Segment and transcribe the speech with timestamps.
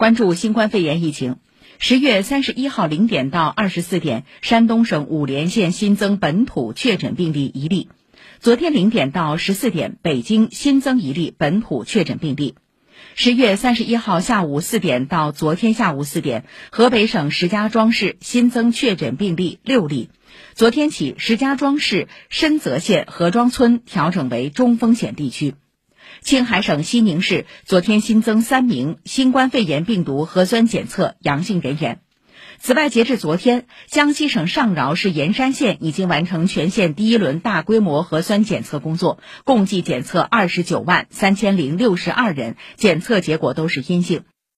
[0.00, 1.36] 关注新冠肺炎疫情，
[1.78, 7.90] 十月三十一号零点到二十四点，山东省五莲县新增本土确诊病例一例。
[8.38, 12.54] 昨天零点到十四点，北京新增一例本土确诊病例。
[13.14, 20.08] 十月三十一号下午四点到昨天下午四点，河北省石家庄市新增确诊病例六例。
[20.54, 25.56] 昨天起，石家庄市深泽县何庄村调整为中风险地区。
[26.20, 32.00] 青海省西宁市昨天新增三名新冠肺炎病毒核酸检测阳性人员。
[32.62, 44.24] 此外，截至昨天，江西省上饶市盐山县已经完成全县第一轮大规模核酸检测工作，共计检测二十九万三千零六十二人，检测结果都是阴性。